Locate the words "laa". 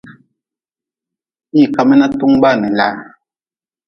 2.79-2.99